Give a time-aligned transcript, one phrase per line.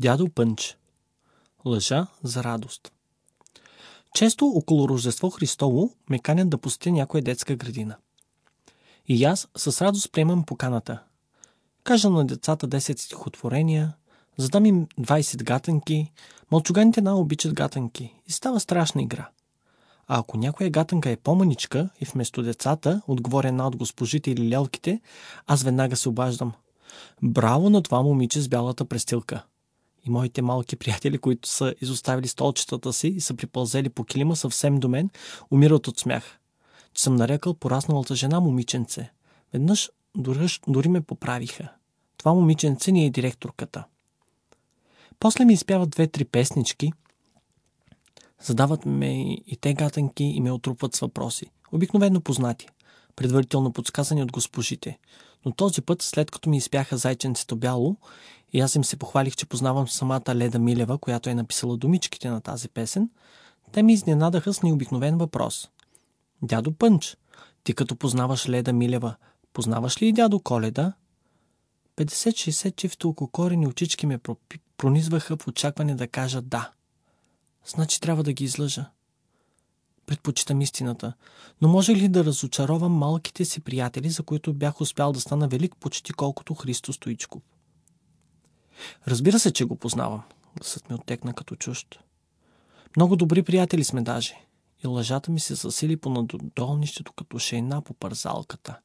[0.00, 0.76] Дядо Пънч
[1.64, 2.92] Лъжа за радост
[4.14, 7.96] Често около Рождество Христово ме канят да посетя някоя детска градина.
[9.08, 11.02] И аз с радост приемам поканата.
[11.84, 13.94] Кажа на децата 10 стихотворения,
[14.36, 16.12] задам им 20 гатанки,
[16.50, 19.28] мълчуганите на обичат гатанки и става страшна игра.
[20.08, 25.00] А ако някоя гатанка е по-маничка и вместо децата отговоря една от госпожите или лелките,
[25.46, 26.52] аз веднага се обаждам.
[27.22, 29.44] Браво на това момиче с бялата престилка!
[30.04, 34.76] И моите малки приятели, които са изоставили столчетата си и са припълзели по килима съвсем
[34.76, 35.10] до мен,
[35.50, 36.38] умират от смях.
[36.94, 39.10] Че съм нарекал порасналата жена момиченце.
[39.52, 41.68] Веднъж дори, дори ме поправиха.
[42.16, 43.84] Това момиченце ни е директорката.
[45.18, 46.92] После ми изпяват две-три песнички,
[48.42, 51.46] задават ме и те гатанки и ме отрупват с въпроси.
[51.72, 52.68] Обикновено познати,
[53.16, 54.98] предварително подсказани от госпожите.
[55.44, 57.96] Но този път, след като ми изпяха зайченцето бяло
[58.52, 62.40] и аз им се похвалих, че познавам самата Леда Милева, която е написала думичките на
[62.40, 63.10] тази песен,
[63.72, 65.70] те ми изненадаха с необикновен въпрос.
[66.42, 67.16] Дядо Пънч,
[67.64, 69.16] ти като познаваш Леда Милева,
[69.52, 70.92] познаваш ли и дядо Коледа?
[71.96, 74.18] 50-60 чифто корени очички ме
[74.76, 76.70] пронизваха в очакване да кажа да.
[77.66, 78.90] Значи трябва да ги излъжа.
[80.10, 81.12] Предпочитам истината,
[81.60, 85.76] но може ли да разочаровам малките си приятели, за които бях успял да стана велик
[85.80, 87.42] почти колкото Христо Стоичков?
[89.08, 90.22] Разбира се, че го познавам.
[90.56, 91.98] Гласът ми оттекна като чужд.
[92.96, 94.34] Много добри приятели сме даже.
[94.84, 98.78] И лъжата ми се засили по надолнището като шейна по парзалката.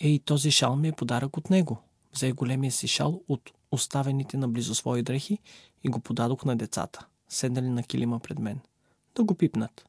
[0.00, 1.78] Ей, този шал ми е подарък от него.
[2.14, 5.38] Взе големия си шал от оставените наблизо свои дрехи
[5.84, 8.60] и го подадох на децата, седнали на килима пред мен.
[9.14, 9.84] Да го пипнат.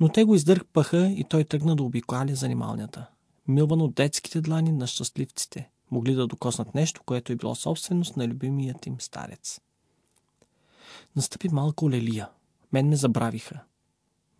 [0.00, 3.06] Но те го издърпаха и той тръгна да обикаля занималнята.
[3.48, 5.70] Милван от детските длани на щастливците.
[5.90, 9.60] Могли да докоснат нещо, което е било собственост на любимият им старец.
[11.16, 12.28] Настъпи малко лелия.
[12.72, 13.60] Мен ме забравиха.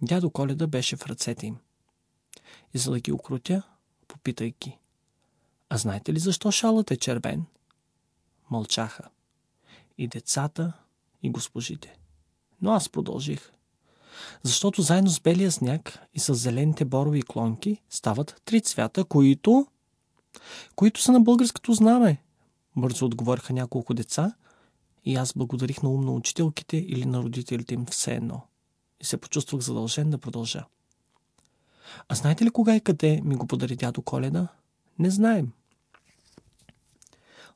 [0.02, 1.56] Дядо Коледа беше в ръцете им.
[2.74, 3.62] И за да ги окрутя,
[4.08, 4.78] попитах ги.
[5.68, 7.44] А знаете ли защо шалът е червен?
[8.50, 9.08] Мълчаха.
[9.98, 10.72] И децата,
[11.22, 11.98] и госпожите.
[12.62, 13.52] Но аз продължих.
[14.42, 19.66] Защото заедно с белия сняг и с зелените борови клонки стават три цвята, които...
[20.76, 22.22] които са на българското знаме.
[22.76, 24.34] Бързо отговориха няколко деца
[25.04, 28.40] и аз благодарих на умно учителките или на родителите им все едно.
[29.00, 30.64] И се почувствах задължен да продължа.
[32.08, 34.48] А знаете ли кога и къде ми го подари дядо Коледа?
[34.98, 35.52] Не знаем.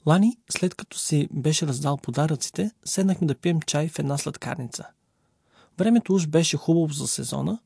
[0.07, 4.87] Лани, след като си беше раздал подаръците, седнахме да пием чай в една сладкарница.
[5.79, 7.59] Времето уж беше хубаво за сезона,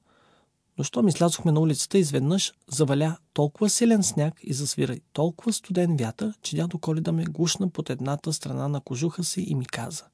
[0.78, 6.34] но щом излязохме на улицата, изведнъж заваля толкова силен сняг и засвира толкова студен вятър,
[6.42, 10.04] че дядо Коледа ме гушна под едната страна на кожуха си и ми каза.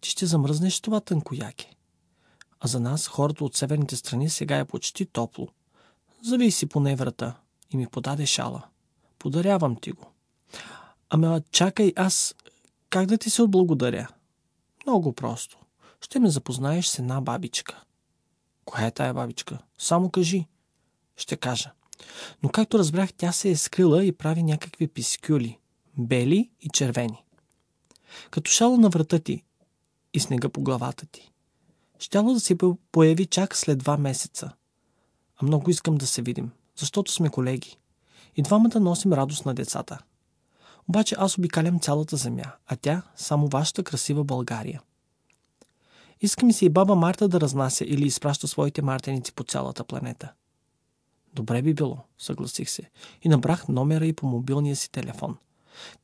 [0.00, 1.74] Ти ще замръзнеш това тънкояке.
[2.60, 5.48] А за нас, хората от северните страни, сега е почти топло.
[6.22, 7.36] Завий си поне врата
[7.70, 8.62] и ми подаде шала.
[9.18, 10.06] Подарявам ти го.
[11.10, 12.34] Ама чакай аз,
[12.90, 14.08] как да ти се отблагодаря?
[14.86, 15.58] Много просто.
[16.00, 17.84] Ще ме запознаеш с една бабичка.
[18.64, 19.58] Коя е тая бабичка?
[19.78, 20.46] Само кажи.
[21.16, 21.72] Ще кажа.
[22.42, 25.58] Но както разбрах, тя се е скрила и прави някакви пискюли.
[25.98, 27.24] Бели и червени.
[28.30, 29.44] Като шала на врата ти
[30.14, 31.32] и снега по главата ти.
[31.98, 32.56] Щяло да се
[32.92, 34.52] появи чак след два месеца.
[35.36, 37.76] А много искам да се видим, защото сме колеги.
[38.36, 39.98] И двамата носим радост на децата.
[40.88, 44.82] Обаче аз обикалям цялата земя, а тя само вашата красива България.
[46.20, 50.32] Иска ми се и баба Марта да разнася или изпраща своите мартеници по цялата планета.
[51.34, 52.90] Добре би било, съгласих се,
[53.22, 55.36] и набрах номера и по мобилния си телефон.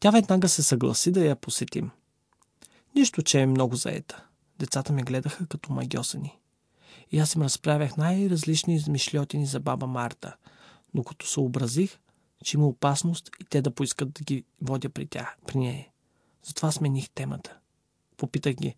[0.00, 1.91] Тя веднага се съгласи да я посетим.
[2.94, 4.25] Нищо, че е много заета.
[4.59, 6.38] Децата ме гледаха като магиосани.
[7.12, 10.37] И аз им разправях най-различни измишлетини за баба Марта,
[10.94, 11.98] докато се образих,
[12.44, 15.89] че има опасност и те да поискат да ги водя при тях, при нея.
[16.42, 17.59] Затова смених темата.
[18.16, 18.74] Попитах ги,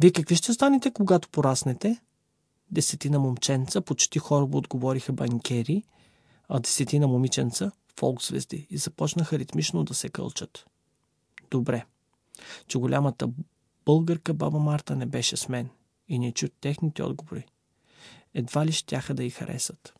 [0.00, 2.00] вие какви ще станете, когато пораснете?
[2.70, 5.82] Десетина момченца почти хорбо отговориха банкери,
[6.48, 10.66] а десетина момиченца– фолк-звезди и започнаха ритмично да се кълчат.
[11.50, 11.86] Добре,
[12.68, 13.28] че голямата
[13.84, 15.68] българка баба Марта не беше с мен
[16.08, 17.46] и не чу техните отговори.
[18.34, 19.94] Едва ли щяха да й харесат.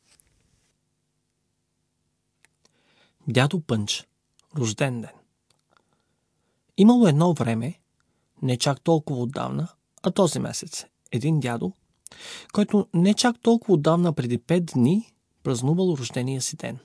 [3.29, 4.09] Дядо Пънч.
[4.57, 5.11] Рожден ден.
[6.77, 7.81] Имало едно време,
[8.43, 9.69] не чак толкова отдавна,
[10.07, 11.73] а този месец, един дядо,
[12.53, 15.13] който не чак толкова отдавна, преди пет дни,
[15.43, 16.79] празнувал рождения си ден.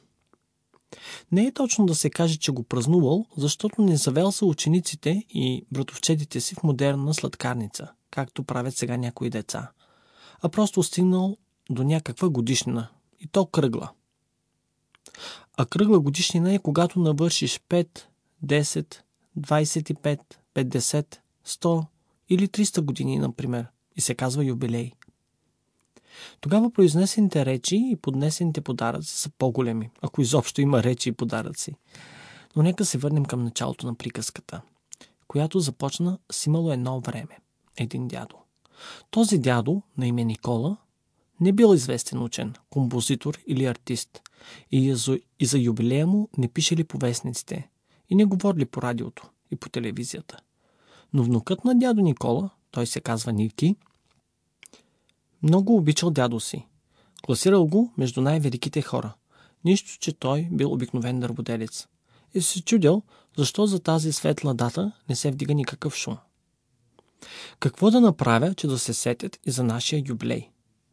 [1.32, 5.66] Не е точно да се каже, че го празнувал, защото не завел са учениците и
[5.72, 9.72] братовчедите си в модерна сладкарница, както правят сега някои деца,
[10.42, 11.38] а просто стигнал
[11.70, 12.90] до някаква годишнина,
[13.20, 13.92] и то кръгла.
[15.58, 18.00] А кръгла годишнина е когато навършиш 5,
[18.46, 18.96] 10,
[19.40, 20.20] 25,
[20.56, 21.18] 50,
[21.48, 21.86] 100
[22.32, 24.92] или 300 години, например, и се казва юбилей.
[26.42, 31.76] Тогава произнесените речи и поднесените подаръци са по-големи, ако изобщо има речи и подаръци.
[32.56, 34.62] Но нека се върнем към началото на приказката,
[35.28, 37.38] която започна с имало едно време.
[37.78, 38.36] Един дядо.
[39.10, 40.78] Този дядо, на име Никола,
[41.40, 44.22] не бил известен учен, композитор или артист
[44.72, 44.96] и
[45.42, 47.70] за, юбилея му не пишели по вестниците
[48.10, 50.38] и не говорили по радиото и по телевизията.
[51.14, 53.76] Но внукът на дядо Никола, той се казва Ники,
[55.44, 56.68] много обичал дядо си.
[57.24, 59.14] Класирал го между най-великите хора.
[59.66, 61.88] Нищо, че той бил обикновен дърводелец.
[62.34, 63.02] И се чудил,
[63.38, 66.18] защо за тази светла дата не се вдига никакъв шум.
[67.60, 70.50] Какво да направя, че да се сетят и за нашия юблей?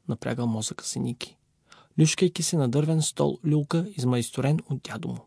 [0.09, 1.37] Напрягал мозъка си Ники.
[1.99, 5.19] Люшкайки се на дървен стол люлка, измайсторен от дядо му.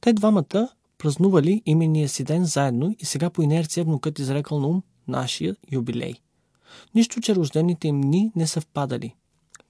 [0.00, 0.68] Те двамата
[1.00, 6.14] празнували имения си ден заедно и сега по инерция внукът изрекал на ум нашия юбилей–
[6.94, 9.14] Нищо, че рождените им дни не съвпадали,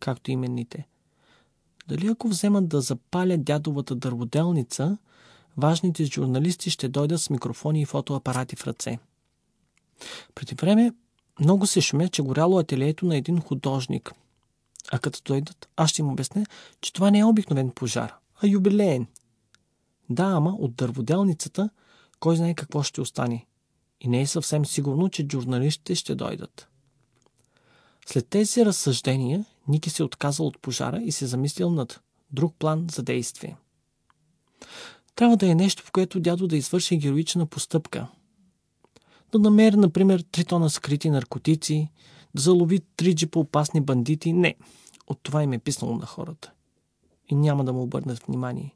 [0.01, 0.87] както именните.
[1.89, 4.99] Дали ако вземат да запалят дядовата дърводелница,
[5.57, 8.99] важните журналисти ще дойдат с микрофони и фотоапарати в ръце.
[10.35, 10.93] Преди време
[11.41, 14.13] много се шуме, че горяло ателието на един художник.
[14.93, 16.47] А като дойдат, аз ще им обясня,
[16.81, 19.07] че това не е обикновен пожар, а юбилеен.
[20.11, 21.71] Да, ама от дърводелницата
[22.21, 23.47] кой знае какво ще остане.
[24.01, 26.69] И не е съвсем сигурно, че журналистите ще дойдат.
[28.07, 32.01] След тези разсъждения, Ники се отказал от пожара и се замислил над
[32.33, 33.57] друг план за действие.
[35.15, 38.07] Трябва да е нещо, в което дядо да извърши героична постъпка.
[39.33, 41.89] Да намери, например, три тона скрити наркотици,
[42.35, 44.33] да залови три джипа опасни бандити.
[44.33, 44.55] Не,
[45.07, 46.53] от това им е писнало на хората.
[47.29, 48.75] И няма да му обърнат внимание.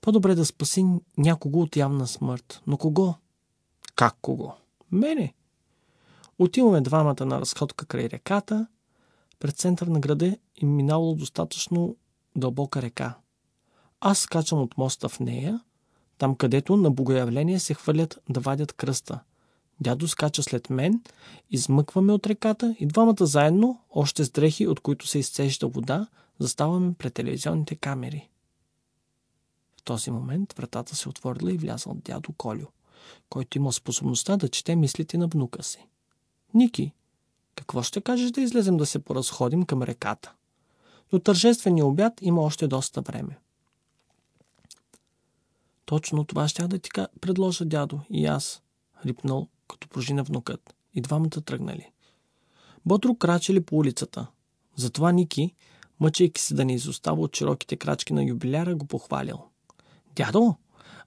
[0.00, 0.86] По-добре да спаси
[1.18, 2.62] някого от явна смърт.
[2.66, 3.14] Но кого?
[3.94, 4.54] Как кого?
[4.92, 5.34] Мене.
[6.38, 8.66] Отиваме двамата на разходка край реката.
[9.38, 11.96] Пред център на града и минало достатъчно
[12.36, 13.14] дълбока река.
[14.00, 15.60] Аз скачам от моста в нея,
[16.18, 19.20] там където на богоявление се хвърлят да вадят кръста.
[19.80, 21.02] Дядо скача след мен,
[21.50, 26.06] измъкваме от реката и двамата заедно, още с дрехи, от които се изцежда вода,
[26.38, 28.28] заставаме пред телевизионните камери.
[29.86, 32.66] Този момент вратата се отворила и влязъл дядо Колю,
[33.28, 35.86] който имал способността да чете мислите на внука си.
[36.54, 36.92] Ники,
[37.54, 40.32] какво ще кажеш да излезем да се поразходим към реката?
[41.10, 43.38] До тържествения обяд има още доста време.
[45.84, 46.90] Точно това ще да ти
[47.20, 48.62] предложа дядо и аз,
[49.04, 50.74] рипнал, като прожина внукът.
[50.94, 51.90] И двамата тръгнали.
[52.86, 54.26] Бодро крачели по улицата.
[54.76, 55.54] Затова Ники,
[56.00, 59.42] мъчейки се да не изостава от широките крачки на юбиляра, го похвалил.
[60.16, 60.54] Дядо,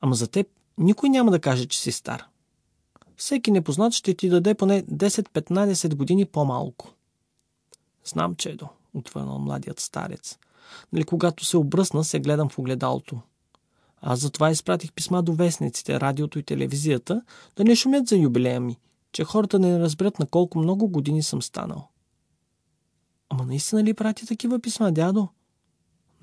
[0.01, 0.47] ама за теб
[0.77, 2.25] никой няма да каже, че си стар
[3.19, 6.93] всеки непознат ще ти даде поне 10-15 години по-малко.
[8.05, 10.37] Знам, чедо, отвърнал младият старец.
[10.93, 13.19] Нали, когато се обръсна, се гледам в огледалото.
[14.01, 17.21] Аз затова изпратих писма до вестниците, радиото и телевизията,
[17.55, 18.77] да не шумят за юбилея ми,
[19.11, 21.87] че хората не разберат на колко много години съм станал.
[23.29, 25.27] Ама наистина ли прати такива писма, дядо?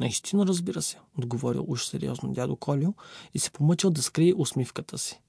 [0.00, 2.94] Наистина, разбира се, отговорил уж сериозно дядо Колио
[3.34, 5.20] и се помъчил да скрие усмивката си.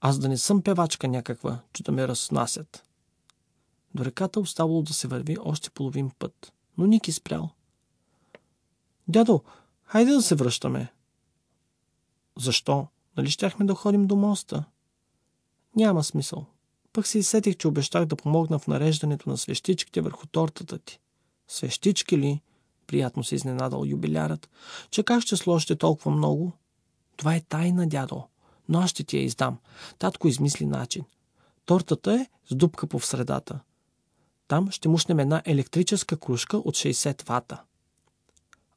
[0.00, 2.84] Аз да не съм певачка някаква, че да ме разнасят.
[3.94, 7.50] До реката оставало да се върви още половин път, но Ники спрял.
[9.08, 9.42] Дядо,
[9.84, 10.92] хайде да се връщаме.
[12.38, 12.86] Защо?
[13.16, 14.64] Нали щяхме да ходим до моста?
[15.76, 16.46] Няма смисъл.
[16.92, 21.00] Пък си сетих, че обещах да помогна в нареждането на свещичките върху тортата ти.
[21.48, 22.40] Свещички ли?
[22.90, 24.50] Приятно се изненадал юбилярът.
[24.90, 25.36] Че как ще
[25.76, 26.52] толкова много?
[27.16, 28.24] Това е тайна, дядо
[28.70, 29.58] но аз ще ти я издам.
[29.98, 31.04] Татко измисли начин.
[31.64, 33.60] Тортата е с дупка по средата.
[34.48, 37.62] Там ще мушнем една електрическа кружка от 60 вата.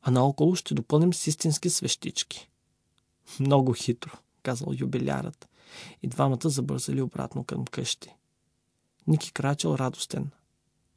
[0.02, 2.50] А наоколо ще допълним с истински свещички.
[3.40, 4.12] Много хитро,
[4.44, 5.50] казал юбилярът.
[6.02, 8.16] И двамата забързали обратно към къщи.
[9.08, 10.32] Ники крачал радостен,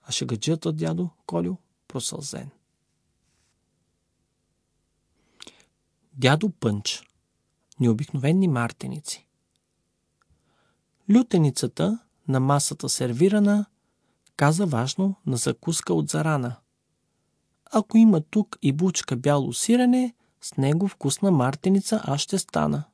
[0.03, 1.57] а шегаджията дядо Колю
[1.89, 2.51] просълзен.
[6.19, 7.03] Дядо Пънч
[7.81, 9.27] необикновени мартеници.
[11.15, 13.67] Лютеницата на масата сервирана
[14.37, 16.57] каза важно на закуска от зарана.
[17.73, 22.85] Ако има тук и бучка бяло сирене, С него вкусна мартеница аз ще стана.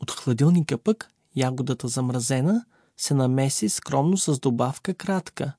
[0.00, 2.64] От хладилника пък ягодата замразена
[2.96, 5.52] се намеси скромно с добавка кратка.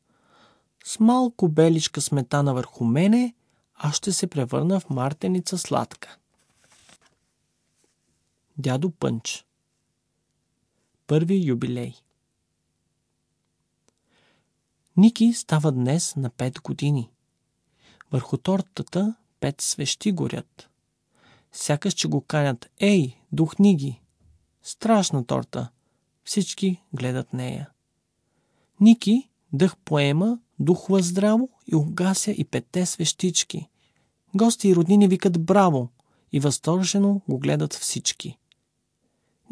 [0.86, 3.34] С малко беличка сметана върху мене,
[3.76, 6.18] аз ще се превърна в мартеница сладка.
[8.58, 9.46] Дядо Пънч
[11.08, 11.94] Първи юбилей
[14.98, 17.12] Ники става днес на 5 години.
[18.12, 20.70] Върху тортата пет свещи горят.
[21.52, 22.70] Сякаш, че го канят.
[22.80, 24.02] Ей, духни ги!
[24.64, 25.70] Страшна торта.
[26.24, 27.70] Всички гледат нея.
[28.80, 33.70] Ники дъх поема, духва здраво и угася и петте свещички.
[34.36, 35.90] Гости и роднини викат браво
[36.32, 38.38] и възторжено го гледат всички.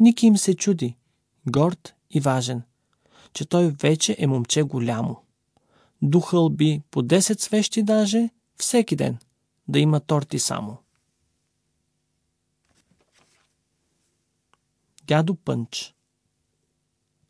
[0.00, 0.96] Ники им се чуди,
[1.46, 2.62] горд и важен,
[3.32, 5.16] че той вече е момче голямо.
[6.02, 9.18] Духал би по 10 свещи даже всеки ден
[9.68, 10.76] да има торти само.
[15.06, 15.94] Дядо Пънч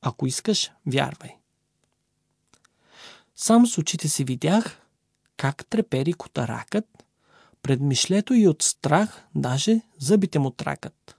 [0.01, 1.42] Ако искаш, вярвай.
[3.43, 4.81] Сам с очите си видях
[5.37, 7.05] как трепери котаракът,
[7.63, 11.17] пред мишлето и от страх даже зъбите му тракат.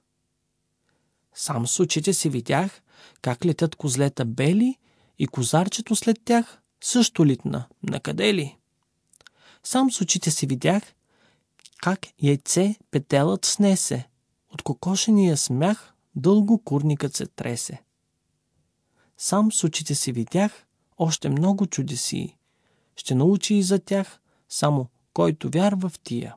[1.34, 2.82] Сам с очите си видях
[3.22, 4.78] как летят козлета бели
[5.20, 7.68] и козарчето след тях също литна.
[7.84, 8.58] Накъде ли?
[9.64, 10.84] Сам с очите си видях
[11.78, 14.08] как яйце петелът снесе.
[14.50, 17.84] От кокошения смях дълго курникът се тресе.
[19.18, 20.66] Сам с очите си видях
[20.98, 22.38] още много чудеси.
[22.96, 24.20] Ще научи и за тях
[24.50, 26.36] само който вярва в тия.